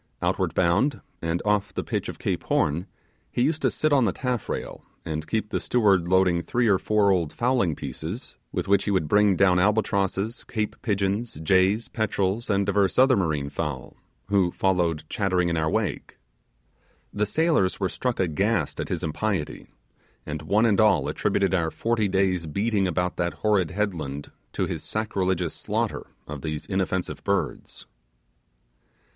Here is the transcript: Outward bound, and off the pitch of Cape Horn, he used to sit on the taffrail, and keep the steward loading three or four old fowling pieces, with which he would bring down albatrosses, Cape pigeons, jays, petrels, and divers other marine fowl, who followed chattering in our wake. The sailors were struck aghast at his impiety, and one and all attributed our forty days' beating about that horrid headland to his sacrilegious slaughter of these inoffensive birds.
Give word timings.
Outward 0.19 0.55
bound, 0.55 0.99
and 1.21 1.43
off 1.45 1.75
the 1.75 1.83
pitch 1.83 2.09
of 2.09 2.17
Cape 2.17 2.41
Horn, 2.45 2.87
he 3.31 3.43
used 3.43 3.61
to 3.61 3.69
sit 3.69 3.93
on 3.93 4.05
the 4.05 4.11
taffrail, 4.11 4.83
and 5.05 5.27
keep 5.27 5.49
the 5.49 5.59
steward 5.59 6.07
loading 6.07 6.41
three 6.41 6.67
or 6.67 6.79
four 6.79 7.11
old 7.11 7.31
fowling 7.31 7.75
pieces, 7.75 8.35
with 8.51 8.67
which 8.67 8.85
he 8.85 8.89
would 8.89 9.07
bring 9.07 9.35
down 9.35 9.59
albatrosses, 9.59 10.43
Cape 10.45 10.75
pigeons, 10.81 11.35
jays, 11.43 11.87
petrels, 11.87 12.49
and 12.49 12.65
divers 12.65 12.97
other 12.97 13.15
marine 13.15 13.49
fowl, 13.51 13.95
who 14.29 14.49
followed 14.51 15.03
chattering 15.07 15.49
in 15.49 15.55
our 15.55 15.69
wake. 15.69 16.17
The 17.13 17.27
sailors 17.27 17.79
were 17.79 17.87
struck 17.87 18.19
aghast 18.19 18.79
at 18.79 18.89
his 18.89 19.03
impiety, 19.03 19.67
and 20.25 20.41
one 20.41 20.65
and 20.65 20.81
all 20.81 21.07
attributed 21.09 21.53
our 21.53 21.69
forty 21.69 22.07
days' 22.07 22.47
beating 22.47 22.87
about 22.87 23.17
that 23.17 23.35
horrid 23.45 23.69
headland 23.69 24.31
to 24.53 24.65
his 24.65 24.81
sacrilegious 24.83 25.53
slaughter 25.53 26.07
of 26.27 26.41
these 26.41 26.65
inoffensive 26.65 27.23
birds. 27.23 27.85